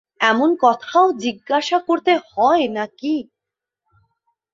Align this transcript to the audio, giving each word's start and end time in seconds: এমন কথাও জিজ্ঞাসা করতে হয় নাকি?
এমন 0.23 0.49
কথাও 0.61 1.05
জিজ্ঞাসা 1.23 1.77
করতে 1.87 2.13
হয় 2.27 2.65
নাকি? 2.77 3.15